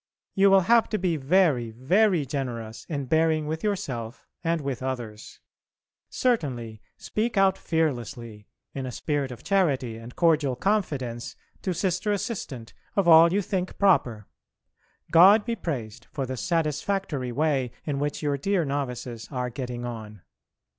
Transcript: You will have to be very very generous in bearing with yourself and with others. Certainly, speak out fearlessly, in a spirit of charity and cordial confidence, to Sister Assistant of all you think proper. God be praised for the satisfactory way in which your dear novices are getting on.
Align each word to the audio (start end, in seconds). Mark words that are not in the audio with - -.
You 0.33 0.49
will 0.49 0.61
have 0.61 0.89
to 0.89 0.97
be 0.97 1.15
very 1.15 1.69
very 1.69 2.25
generous 2.25 2.85
in 2.89 3.05
bearing 3.05 3.45
with 3.45 3.63
yourself 3.63 4.27
and 4.43 4.59
with 4.59 4.81
others. 4.81 5.39
Certainly, 6.09 6.81
speak 6.97 7.37
out 7.37 7.55
fearlessly, 7.55 8.47
in 8.73 8.87
a 8.87 8.91
spirit 8.91 9.29
of 9.29 9.43
charity 9.43 9.97
and 9.97 10.15
cordial 10.15 10.55
confidence, 10.55 11.35
to 11.61 11.71
Sister 11.75 12.11
Assistant 12.11 12.73
of 12.95 13.07
all 13.07 13.31
you 13.31 13.43
think 13.43 13.77
proper. 13.77 14.25
God 15.11 15.45
be 15.45 15.55
praised 15.55 16.07
for 16.11 16.25
the 16.25 16.35
satisfactory 16.35 17.31
way 17.31 17.69
in 17.85 17.99
which 17.99 18.23
your 18.23 18.37
dear 18.39 18.65
novices 18.65 19.27
are 19.31 19.51
getting 19.51 19.85
on. 19.85 20.23